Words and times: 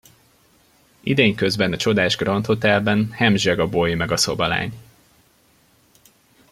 Idény 0.99 1.35
közben 1.35 1.73
a 1.73 1.77
csodás 1.77 2.15
Grand 2.17 2.45
Hotelben 2.45 3.09
hemzseg 3.11 3.59
a 3.59 3.67
boy 3.67 3.95
meg 3.95 4.11
a 4.11 4.17
szobalány. 4.17 4.73